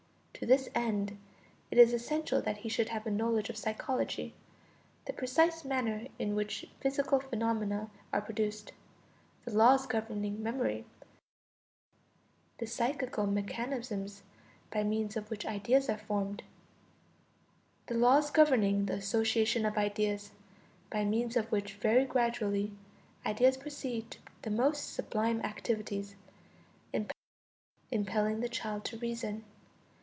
To 0.35 0.47
this 0.47 0.69
end, 0.73 1.19
it 1.69 1.77
is 1.77 1.93
essential 1.93 2.41
that 2.41 2.57
he 2.57 2.69
should 2.69 2.89
have 2.89 3.05
a 3.05 3.11
knowledge 3.11 3.51
of 3.51 3.57
psychology, 3.57 4.33
the 5.05 5.13
precise 5.13 5.63
manner 5.63 6.07
in 6.17 6.33
which 6.33 6.65
physical 6.79 7.19
phenomena 7.19 7.91
are 8.11 8.21
produced, 8.21 8.71
the 9.45 9.51
laws 9.51 9.85
governing 9.85 10.41
memory, 10.41 10.83
the 12.57 12.65
psychical 12.65 13.27
mechanism 13.27 14.07
by 14.71 14.83
means 14.83 15.15
of 15.15 15.29
which 15.29 15.45
ideas 15.45 15.87
are 15.89 15.99
formed, 15.99 16.41
the 17.85 17.93
laws 17.93 18.31
governing 18.31 18.87
the 18.87 18.93
association 18.95 19.63
of 19.63 19.77
ideas, 19.77 20.31
by 20.89 21.05
means 21.05 21.37
of 21.37 21.51
which 21.51 21.75
very 21.75 22.03
gradually 22.03 22.73
ideas 23.27 23.57
proceed 23.57 24.09
to 24.09 24.17
the 24.41 24.49
most 24.49 24.91
sublime 24.91 25.39
activities, 25.41 26.15
impelling 27.91 28.39
the 28.39 28.49
child 28.49 28.83
to 28.85 28.97
reason. 28.97 29.43